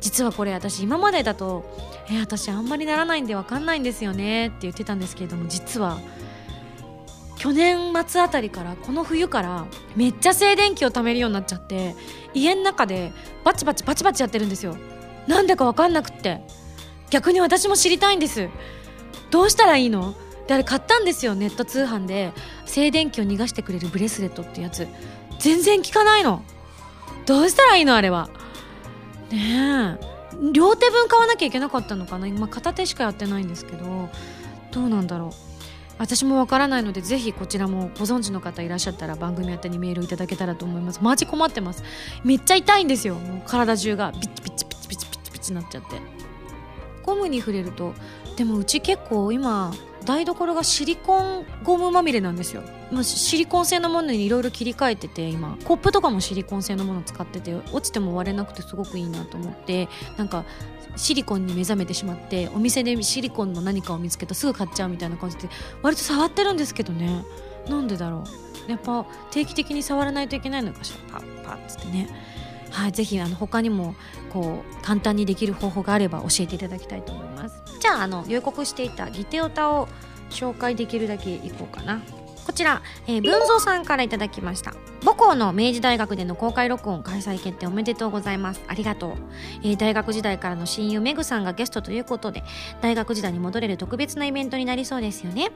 [0.00, 1.64] 実はこれ私今までだと
[2.12, 5.98] 「え私あんまりならないんで分かんないんですよね」って言ってたんですけれども実は
[7.36, 9.64] 去年末あたりからこの冬から
[9.96, 11.94] めっちゃ静電気を貯めるようになっちゃって
[12.34, 13.12] 家の中で
[13.44, 14.76] バチバチバチバチやってるんですよ。
[15.26, 16.42] なんでか分かんなくって
[17.08, 18.50] 逆に私も知りたいんです。
[19.30, 20.14] どうしたらいいの？
[20.46, 22.32] であれ買ったんですよネット通販で
[22.66, 24.86] 静電気を逃がしてくれるブレスレットってやつ。
[25.38, 26.42] 全然効かないの。
[27.24, 28.28] どうしたらいいのあれは。
[29.34, 30.14] ねえ。
[30.52, 32.26] 両手分買わなきゃいけなかったのかな？
[32.26, 34.08] 今片手しかやってないんですけど。
[34.72, 35.30] どうなんだろう？
[35.98, 40.98] 私もわからないのでぜひこちらもご存知の方いらっしゃったら番組宛てにメールいただけたらと思います。
[41.02, 41.84] マジ困ってます。
[42.24, 43.14] めっちゃ痛いんですよ。
[43.14, 44.12] もう体中が。
[44.12, 46.00] ピチピチピチピチピチピチなっちゃって
[47.04, 47.94] ゴムに触れると
[48.36, 49.72] でもうち結構今
[50.04, 52.62] 台所がシリコンゴムまみれなんですよ、
[52.92, 55.56] まあ、シリコン製のものにいろいろ切り替えてて今。
[55.64, 60.44] コップとかもシリコン製のもの使ってて落ちても割れなくてすごくいいなと思ってなんか
[60.96, 65.48] シリコンに目覚めてしまってお店でシリコンの何かを見つけたすぐ買っちゃうみたいな感じで
[65.82, 67.24] 割と触ってるんですけどね。
[67.68, 68.24] なんでだろ
[68.68, 68.70] う。
[68.70, 71.18] やっぱ定期的に触らないといけないのかしら。
[71.18, 72.08] パッパッつってね。
[72.70, 73.94] はい、ぜひあの他にも
[74.32, 77.33] こう簡単にできる方法があれば教えていただきたいと思います。
[77.84, 79.88] じゃああの予告していたギテオタを
[80.30, 82.00] 紹介できるだけいこうかな。
[82.46, 84.72] こちら、えー、文蔵さんからいただきました。
[85.02, 88.62] 母校の明治大学での公開録音開催決定おめでとうございます。
[88.68, 89.12] ありがとう、
[89.62, 92.42] えー、大学時代からの親友メグさんがゲストということで
[92.80, 95.52] 大学時代に戻れる特別なイベントになりそうですよね。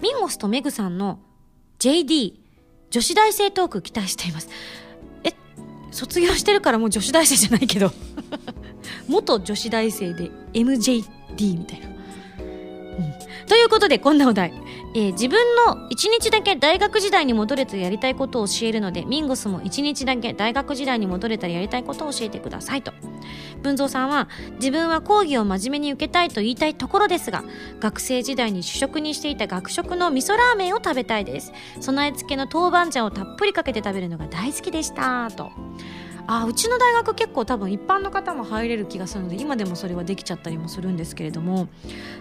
[0.00, 1.18] ミンゴスとメグさんの
[1.78, 2.36] JD
[2.88, 4.48] 女子大生トーク期待しています。
[5.24, 5.34] え
[5.90, 7.92] 卒業してるからもう女子大生じゃないけど。
[9.08, 11.86] 元女子大生で MJT D みたいな。
[11.88, 14.52] うん、ということでこんなお題、
[14.94, 22.92] えー、自分の一日だけ大学時代に戻れとやりたいことを教えるのでミンゴスも一日だけ大学時代に戻れたらやりたいことを教えてくださいと。
[23.62, 27.42] 文蔵さんは自分は講義を真面目に受けたいと言いたいところですが
[27.80, 31.52] 学生時代に主食にしていた学食の味噌ラーメンを食べたいです。
[31.80, 35.50] 備え付けの豆板醤をたっぷりかけて食べるのが大好きでしたと。
[36.26, 41.68] あうちの大学結構多分一般の方も入れる気がするので今でもそれはできちゃったりもするんですけれども。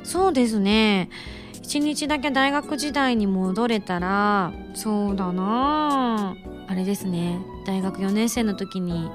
[0.03, 1.09] そうですね。
[1.53, 6.35] 一日だけ大学時代に戻れたらそうだな。
[6.67, 7.39] あれですね。
[7.65, 9.09] 大学4年生の時に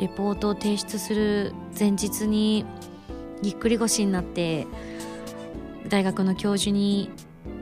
[0.00, 2.64] レポートを提出する前日に
[3.42, 4.66] ぎっくり腰になって
[5.88, 7.10] 大学の教授に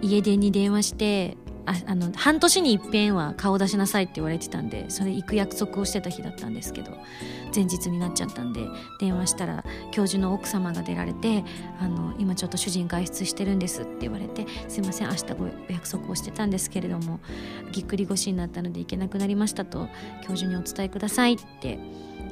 [0.01, 1.37] 家電に電話して
[1.70, 6.96] ああの半年にいっぺんは顔出しなさいって言われてたんでそれ行く約束をしてた日だったんですけど
[7.54, 8.66] 前日になっちゃったんで
[8.98, 11.44] 電話したら教授の奥様が出られて
[11.80, 17.20] あの今ちょっと主人外出してるんですって言われてすいません明日ご約束をしてたんですけれども
[17.70, 19.88] ぎっくり腰になったので行けなくなりましたと
[20.22, 21.78] 教授にお伝えくださいって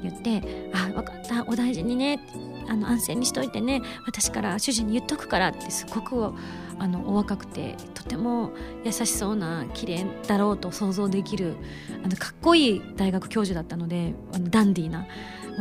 [0.03, 2.21] 言って「あ分かったお大事にね
[2.69, 6.33] あの安静にしといてね私から主人に言っとくから」ってすごく
[6.79, 8.53] あのお若くてとても
[8.85, 11.57] 優しそうな綺麗だろうと想像できる
[12.05, 15.07] あのかっこいい大学教授だったのであのダンディーな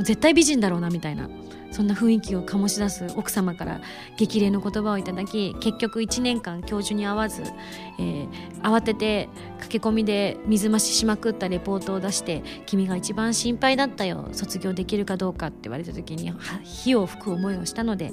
[0.02, 1.30] う絶対美人だろうなみたいな
[1.72, 3.82] そんな雰囲気を醸し出す奥様から
[4.18, 7.44] 激励の言葉をいただき結局1年間教授に会わず、
[8.00, 8.28] えー、
[8.62, 9.30] 慌てて
[9.60, 16.32] 駆け込みで水増ししまくったレポートを出して「君が一番心配だったよ卒業できるかどうか」って言われた時に
[16.64, 18.12] 火を吹く思いをしたので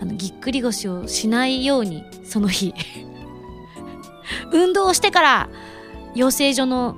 [0.00, 2.74] あのぎっくり腰をしないようにその日
[4.52, 5.48] 運動をしてから
[6.14, 6.96] 養成所の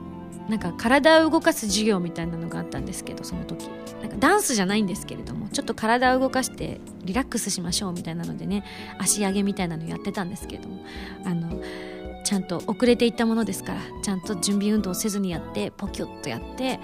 [0.48, 3.68] なんか体を動かす授業みたいなのがあったんですけどその時。
[4.00, 8.64] なんかダンスじゃないんですけれどもちょっと体を動かしてリラックスしましょうみたいなのでね
[8.98, 10.84] 足上げみたいなのやってたんですけれども
[11.24, 11.62] あの
[12.24, 16.80] ちゃんと遅れていったものですからちゃんと準備運動せずにやってポキュッとやって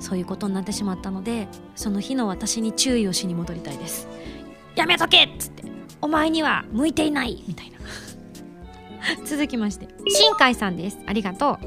[0.00, 4.08] そういうことになってしまったのでその日の私に注意をしに戻りたいです。
[4.74, 5.64] やめとけっつって
[6.00, 7.76] お前には向いていないみたいな。
[9.24, 10.98] 続きまして新海さんです。
[11.06, 11.66] ありがとう。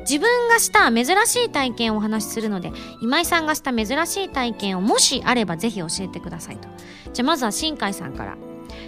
[0.00, 6.68] 自分がした珍しい体験をお話しするので今井さんがした珍しい体験をもしあればぜひ教えてくださいと。
[7.12, 8.36] じゃあまずは新海さんから。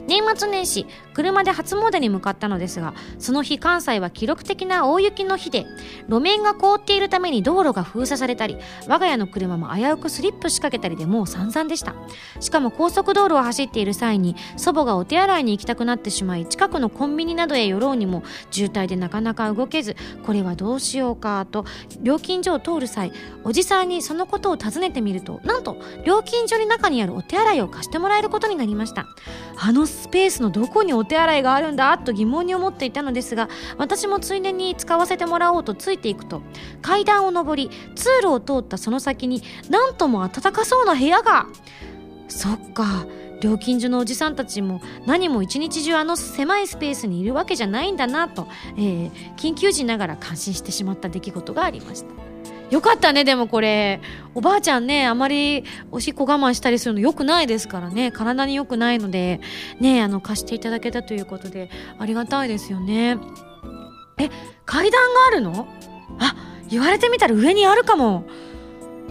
[0.08, 5.66] 年末年始車で初詣に向かったのですがその日関西は記録的な大雪の日で
[6.08, 8.56] 路面が凍っているために道路が封鎖されたり
[8.88, 11.94] 我が家の車も危うくスリップしかけたりでもう散々でした。
[12.40, 21.64] しかも高速道路を走っている際に祖母がお手洗いに行きたくなってしまい近くのコンビニなどへ寄ろうにも渋滞でなかなか動けずこれはどうしようかと
[22.00, 23.12] 料金所を通る際
[23.44, 29.06] おじさんにそのことを尋ねてみるとなんと料金所に中にあるお手洗いを貸してもらえることになりました。
[29.60, 36.40] あのスペースのどこにお手洗いがあるんだと疑問に思っていたのですが私もついでに使わせてもらおうとついていくと
[36.80, 41.46] 階段を上り通路を通ったその先になんとも暖かそうな部屋が
[42.28, 43.06] そっか
[43.40, 52.10] 料金所のおじさんたちも何も一日中あの狭いスペースにいるわけじゃないんだなと、えー、緊急時ながら感心してしまった出来事がありました。
[52.70, 54.00] よかったね、でもこれ。
[54.34, 58.12] おばあちゃんね、あまりおしっこ我慢したりするの良くないですからね。
[58.12, 59.40] 体に良くないので、
[59.80, 63.16] ね、あの、貸していただけたということで、ありがたいですよね。
[64.18, 64.28] え、
[64.66, 65.66] 階段があるの？
[66.18, 66.34] あ、
[66.68, 68.24] 言われてみたら上にあるかも。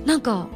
[0.05, 0.47] なんか、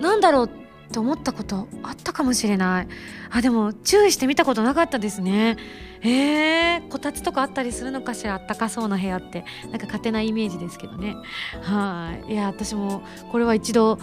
[0.00, 0.50] なんだろう
[0.88, 2.88] って思ったことあったかもしれない。
[3.30, 5.56] あ、でも注意してみたことなかったですね。
[6.00, 8.34] えー、こたつとかあったりするのかしら？
[8.34, 9.44] あったかそうな部屋って。
[9.70, 11.14] なんか勝手なイメージですけどね。
[11.62, 12.32] はい。
[12.32, 13.98] いや私もこれは一度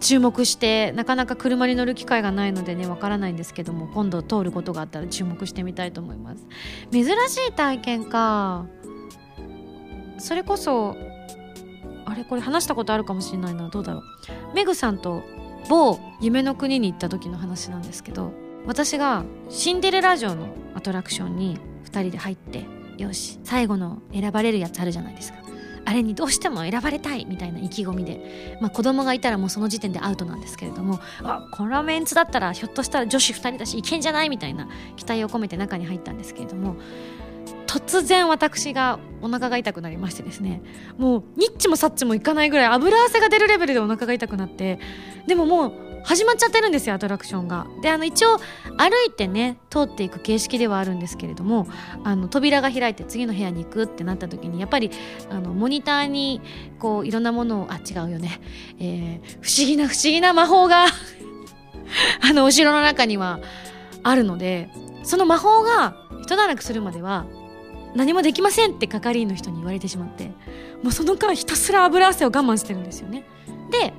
[0.00, 6.46] 注目してなかなか車に乗る機会がないのでねわからないんですけども今度通ることがあったら注目してみたいと思います。
[6.90, 7.08] 珍し
[7.48, 8.66] い体験か。
[10.18, 10.96] それこそ
[12.06, 13.68] あれこれ話したことあるかもしれないな。
[13.68, 14.02] どうだろう。
[14.54, 15.22] メグさんと
[15.68, 18.32] 某夢の国に行った時の話なんですけど
[18.66, 25.38] 私がシンデレラ城のアトラクションに2人で入ってよし最後の選ばれるやつあるじゃないですか。
[25.88, 36.76] あれにどうしても選ばれたいみたいな意気込みで、まあ、子供がいたらもうその時点でアウトなんですけれどもあこのメンツだったらひょっとしたら女子2人だしいけんじゃないみたいな期待を込めて中に入ったんですけれども
[37.68, 40.62] 突然私がお腹が痛くなりましてですね。
[40.96, 44.80] もうニッチもサッチもいかないぐらい油汗が出るレベルでお腹が痛くなって。
[45.26, 45.72] でももう
[46.04, 47.66] 始まっちゃってるんですよアトラクションが。
[47.82, 48.44] であの一応歩
[49.06, 51.68] いてね通っていく形式ではあるんですけれども
[52.04, 54.90] あの扉が開いて次の部屋に行くってなった時にやっぱり
[55.28, 56.40] あのモニターに
[56.78, 58.40] こういろんなものをあ違うよね、
[58.78, 60.86] えー、不思議な不思議な魔法が
[62.22, 63.40] あのお城の中には
[64.02, 64.70] あるので
[65.02, 67.26] その魔法が一段落するまでは
[67.94, 70.32] 何もできませんって係員の人に言われてしまって
[70.82, 73.24] もうその間ひたすら油汗を我慢してるんですよね。
[73.70, 73.92] で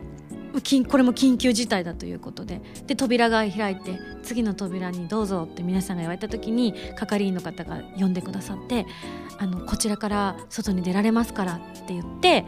[0.90, 8.86] これも緊急事態だということでで扉が開いて次の扉にどうぞって皆さんが言われた時に係員の方が呼んでくださって
[9.38, 12.46] あのこちらから外に出られますからって言って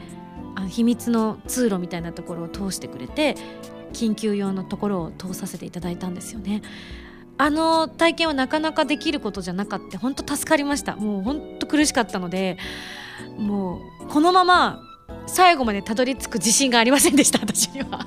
[0.55, 3.35] あ秘密の通路みたいなところを通してくれて
[3.93, 6.61] 緊急用のところを通させていただいたんですよね。
[7.41, 9.97] あの体験はなかなかできることじゃなかった。
[9.97, 10.95] 本当助かりました。
[10.95, 12.59] もう本当苦しかったので
[13.35, 14.79] もうこのまま
[15.25, 17.39] 最後までたどり着く自信がありませんでした。
[17.41, 18.05] 私には。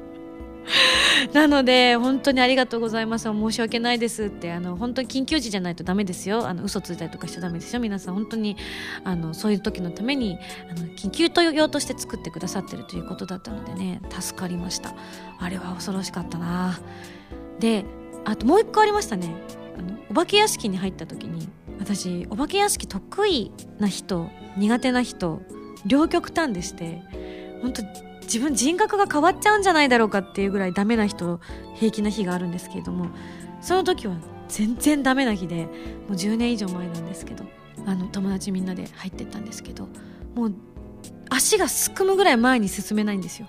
[1.32, 3.22] なので本当にありがとうございます。
[3.22, 4.52] 申し訳ないですって。
[4.52, 6.46] あの本当に緊急時じゃないとダメですよ。
[6.46, 7.80] あの嘘ついたりとかしちゃダメですよ。
[7.80, 8.58] 皆さん本当に
[9.02, 10.36] あのそういう時のために
[10.70, 14.02] あの緊急と用として作ってくださってるということだったのでね。
[14.10, 14.92] 助かりました。
[15.38, 16.78] あれは恐ろしかったな。
[17.60, 17.86] で
[18.26, 19.34] あともう一個ありましたね。
[19.78, 25.40] あのお化け屋敷に入った時に私お化け屋敷得意な人苦手な人
[25.86, 27.02] 両極端でして
[27.62, 27.82] 本当
[28.22, 31.40] 自分人格が変わっちゃうんじゃないだろうかっていうぐらいダメな人
[31.74, 33.10] 平気な日があるんですけれども
[33.60, 34.16] その時は
[34.48, 35.70] 全然ダメな日でも
[36.10, 37.44] う10年以上前なんですけど
[37.86, 39.88] あの友達みんなで入ってったんですけど
[40.34, 40.54] もう
[41.30, 43.46] 足がすくむぐらい前に進めないんですよ。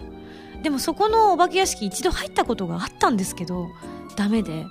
[0.63, 3.69] でもそこのお化け屋敷一度入ったことがあったんですけど
[4.17, 4.65] ダメで。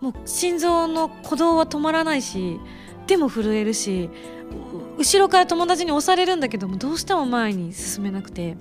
[0.00, 2.60] もう心臓の鼓動は止まらないし
[3.06, 4.10] 手も震えるし
[4.98, 8.56] 後ろから友達に押されるんだけどもどうしても前に進めなくて。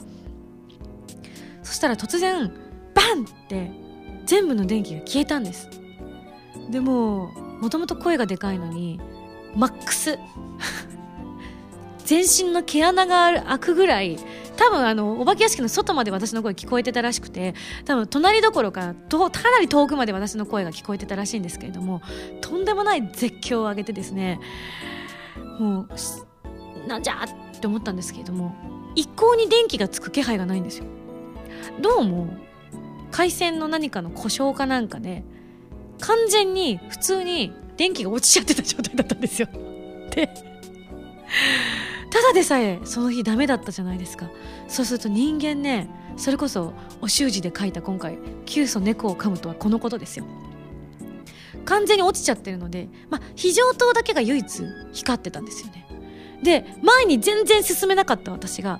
[1.65, 2.51] そしたら突然
[2.93, 3.71] バンって
[4.25, 5.67] 全部の電気が消えたんです。
[6.69, 9.01] でももともと声がでかいのに
[9.55, 10.19] マックス。
[12.05, 14.19] 全身の毛穴が開くぐらい
[14.57, 22.01] 多分あのお化け屋敷の外まで私の声聞こえてたらしくて多分隣どころかとかなり遠くまで私の声が聞こえてたらしいんですけれども
[22.41, 24.39] とんでもない絶叫を上げてですね
[25.59, 28.55] もうなんじゃって思ったんですけれども
[28.95, 30.85] 一向に電気がつく気配がないんですよ。
[31.81, 32.27] どうも
[33.11, 35.23] 回線の何かの故障かなんかで
[35.99, 39.47] 完全に普通に電気が落ちちゃってた状態だったんですよ。
[40.11, 40.29] で
[42.15, 44.29] ただでさえその日ダメだったじゃないですか。
[44.69, 50.25] そうすると人間ねそれこそお習字で書いた今回「急祖猫を噛む」とはこのことですよ。
[51.65, 54.63] 完全に落ちちゃってるので、まあ、非常灯だけが唯一
[54.93, 55.85] 光ってたんですよね。
[56.41, 58.79] で前に全然進めなかった私が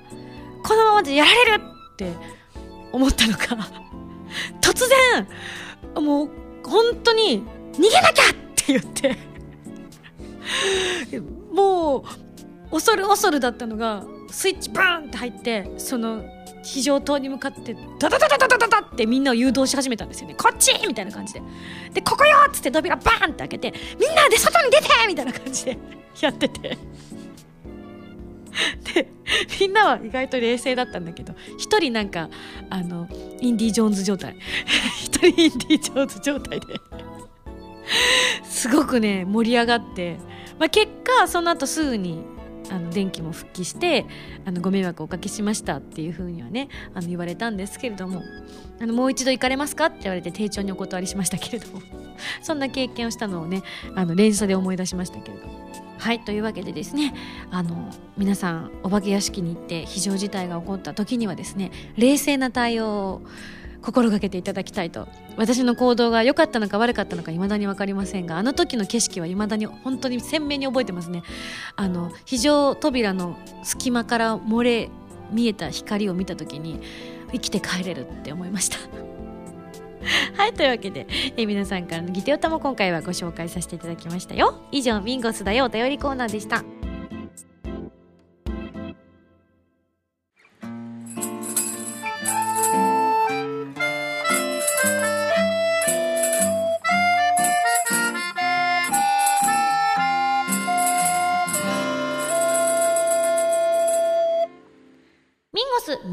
[0.63, 1.61] このままでやられる
[1.93, 2.13] って
[2.93, 3.57] 思ったのか
[4.61, 4.85] 突
[5.93, 6.29] 然もう
[6.63, 9.17] 本当に逃げなきゃって言って
[11.51, 12.24] もう
[12.71, 16.23] 恐る恐るだったのがスイッチバーンって入ってその
[16.63, 20.35] 非常灯に向かってダダダダダダダダってみんなを誘導し始めたんですよね。
[20.35, 21.41] こっちみたいな感じで。
[21.93, 24.87] でここよっつって扉バーンって開けてみんなで外に出て！
[25.07, 25.77] みたいな感じで
[26.21, 26.77] やってて。
[28.93, 29.07] で
[29.59, 32.29] みんなは意外と冷静だったんだけど一人なんか
[32.69, 33.07] あの
[33.41, 34.35] インディ・ジョーンズ状態。
[35.03, 36.67] 一人インディ・ジョーンズ状態で。
[38.43, 40.17] すごくね盛り上がって、
[40.57, 42.23] まあ、結果その後すぐに
[42.71, 44.05] あの電気も復帰して
[44.45, 48.21] あのご迷惑をおかけしましたっていうふうにはねあの言われたんですけれども
[48.79, 51.81] あのもう一度行かれますかって言われて丁重にお断りしましたけれども
[52.41, 53.61] そんな経験をしたのをね
[53.95, 55.65] あの連鎖で思い出しましたけれども。
[55.97, 57.13] はいというわけでですね
[57.51, 63.21] あの皆さんお化け屋敷に行って非常事態が起こった時にはですね冷静な対応を
[63.85, 65.07] 心がけていただきたいと。
[65.37, 71.23] 私の行動が良かったのか悪かったのか未だに分かりませんがあの時の景色は未だに本当に鮮明に覚えてますね。
[71.75, 74.89] あの非常扉の隙間から漏れ
[75.31, 76.81] 見えた光を見た時に
[77.31, 78.77] 生きて帰れるって思いました。
[80.37, 81.07] はいというわけで、
[81.37, 84.61] え皆さんからのギテオタも今回はご紹介させていただきましたよ。
[84.71, 86.63] 以上ミンゴスだよお便りコーナーでした。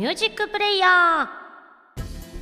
[0.02, 1.30] ミュージックプレイヤ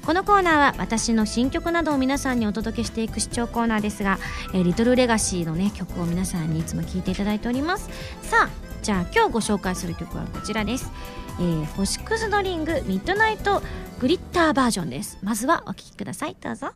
[0.03, 0.07] ー。
[0.07, 4.19] このコーナーは私の新曲などを皆さんにお届けしていく視聴コーナーですが、
[4.55, 7.91] えー、リトルレガシーのね曲を皆さんにいつも聴いていただいております。
[8.23, 8.51] さあ
[8.81, 10.91] じゃあ今日ご紹介する曲はこちらです、
[11.39, 13.61] えー、星屑ドリングミッドナイト
[14.01, 15.19] グリッターバージョンです。
[15.23, 16.37] まずはお聴きください。
[16.41, 16.71] どうぞ。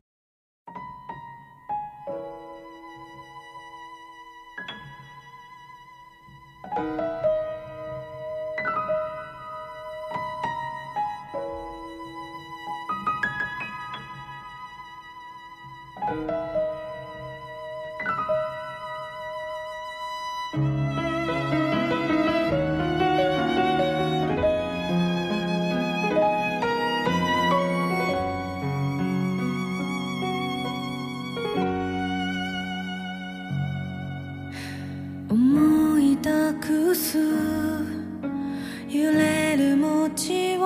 [38.95, 40.65] 揺れる餅を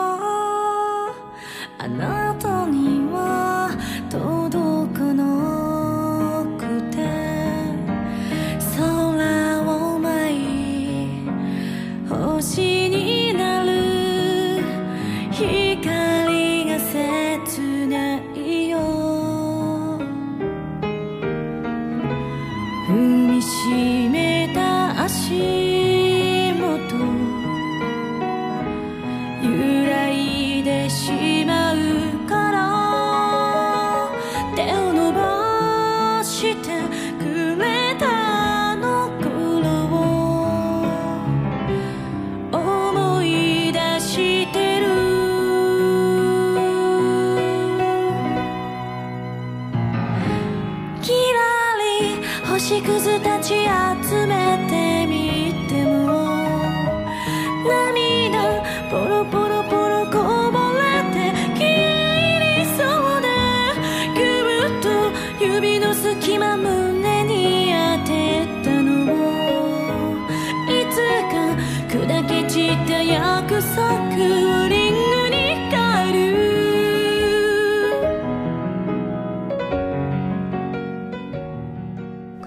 [1.79, 2.28] あなた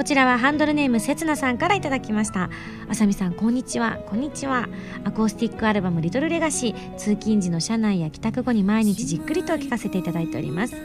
[0.01, 2.49] ちちらはハンドルネームせつなさんからいただきました。
[2.89, 3.99] あさみさんこんにちは。
[4.07, 4.67] こんにちは。
[5.03, 10.75] アコースティックアルバム「リトルレガシー」通勤時の車内や帰宅後に毎日じっくりと聴かせていただいております、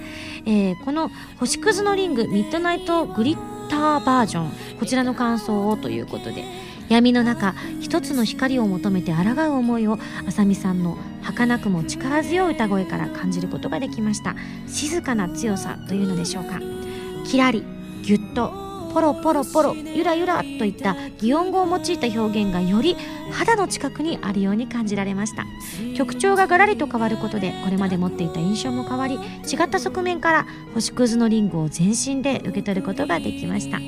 [0.45, 1.11] えー、この
[1.41, 4.51] 星屑のリングミッドナイトグリッターバージョン。
[4.79, 6.45] こちらの感想をということで。
[6.91, 14.37] 闇の中一つの光を求めて抗う思いをあさみさんの儚くも力強い歌声から感じることができました。
[14.69, 16.61] 静かな強さというのでしょうか。
[17.25, 17.65] キラリ
[18.03, 22.97] ギュッとポロポロポロゆらゆらといった擬音語を用いた表現がより
[23.33, 25.45] 肌の近くにあるように感じられました。
[25.97, 33.79] 曲調がガラリと変わることでこれまで持っていた印象も変わり違った側面から星屑のリングを全身で受け取ることができました。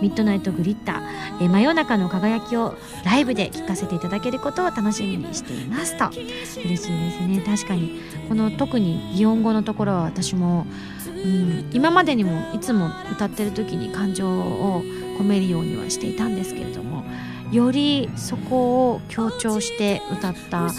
[0.00, 1.44] ミッドナイトグリッター。
[1.44, 2.74] え真夜中の輝きを
[3.04, 6.06] ライブで聴かせていただけることを楽しみにしていますと。
[6.08, 7.42] 嬉しいですね。
[7.44, 10.66] 確かにこの特に擬音語のところは私も
[11.24, 14.82] うん、今までにもいつも歌ってる時に感情を
[15.18, 17.04] 込めるようにはしていたんですけれども
[17.50, 20.70] よりそこを強調して歌った、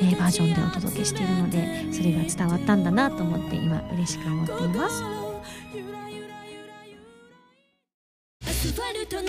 [0.00, 5.23] えー、バージョンでお届けしているのでそれが伝わったんだなと思って今嬉しく思っています。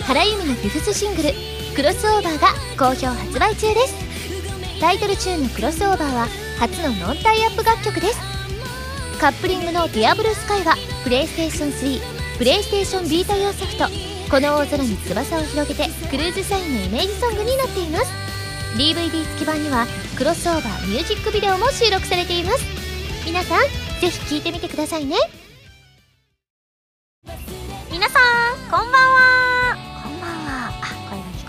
[0.06, 1.30] 原由美のフィフスシングル
[1.76, 3.94] 「クロスオーバー」が好評発売中です。
[4.80, 6.28] タイトルチューンの「クロスオーバー」は
[6.58, 8.18] 初のノンタイアップ楽曲です。
[9.20, 10.74] カップリングの「ディアブルスカイは
[11.04, 12.00] プレイステーション3
[12.38, 13.88] プレイステーションビータ用ソフト
[14.30, 18.06] 「この大空に翼を広げて」クルーズサインのイメージソングになっています。
[18.78, 22.64] DVD 付き版にはクロスオーバーミュージックビデオも収録されています。
[23.26, 23.60] 皆さん
[24.00, 25.16] ぜひ聴いてみてくださいね。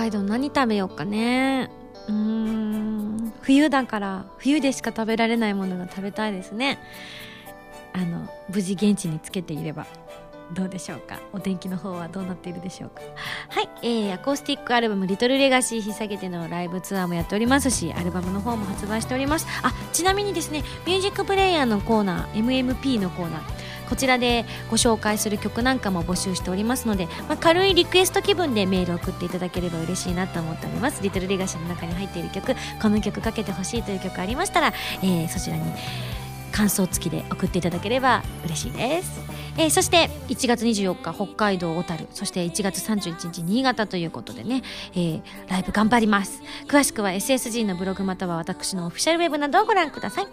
[0.00, 1.70] 海道何食べようかね。
[2.08, 3.32] うーん。
[3.42, 6.78] 冬だから冬でしか食べられないものが食べたいですね。
[7.92, 9.86] あの無事現地につけていれば
[10.54, 11.18] どうでしょうか？
[11.34, 13.02] お天気の方はどうなっているでしょうか？
[13.50, 19.46] はい、えー、アコースティックアルバム「リトルレガシー引っ提げてのライブツアーもやっておりますしアルバムの方も発売しております。
[19.62, 31.02] あちなみにですねミュージックプレイヤーのコーナー MMP のコーナーこちらでご紹介する曲なんかも募集しておりますので、まあ、軽いリクエスト気分でメールを送っていただければ嬉しいなと思っております。
[31.02, 34.72] リトルレガシーの中に入っている曲この曲かけてほしいという曲ありましたら、
[35.02, 35.64] えー、そちらに
[36.52, 39.20] 感想付きで送っていただければ嬉しいです。
[39.56, 42.06] えー、そして1月24日北海道小樽。
[42.12, 46.42] そして1月31日新潟ということでね、えー、ライブ頑張ります。
[46.66, 50.28] 詳しくは SSG のブログまたは私のオフィシャルウェブなどをご覧ください。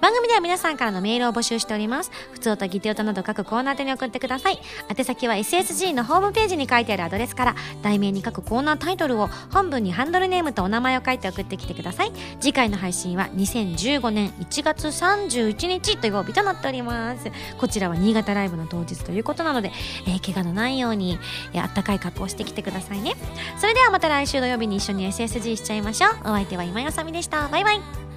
[0.00, 2.10] 番組では皆さんからのメールを募集しております。
[2.32, 4.58] 普通歌ギテオタなど各コーナー宛に送ってください。
[4.94, 12.12] 宛先は SSG のホームページに書いてあるアドレスから題名に書くコーナータイトルを本文にハンドルネームとお名前を書いて送ってきてください。
[12.40, 17.30] 次回の配信は2015年1月31日土曜日となっております。
[17.58, 19.72] こちらは新潟ライブの当日ということなので、
[20.06, 21.18] えー、怪我のないように、
[21.52, 23.14] えー、あったかい格好してきてくださいね。
[23.58, 26.10] それではまた来週土曜日に一緒に SSG しちゃいましょう。
[26.22, 27.48] お相手は今よさみでした。
[27.48, 28.07] バイバイ。